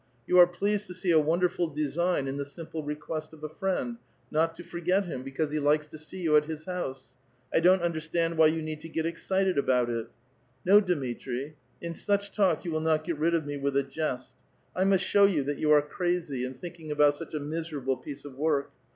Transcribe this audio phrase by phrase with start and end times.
[0.25, 3.97] You are pleased ^ ^ee a wonderful design in the simple request of a friend,
[4.33, 7.09] ^^t to forget him, because he likes to see you at his house.
[7.55, 10.07] ^ou*t understand why you need to get excited about it."
[10.67, 14.29] ^^ Iso, Dmitri; in such talk you will not get rid of me with J^st.
[14.75, 18.25] I must show you that you are crazy, in thinking ^^Ut such a miserable piece
[18.25, 18.71] of work.